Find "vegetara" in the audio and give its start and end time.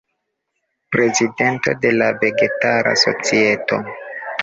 2.25-2.99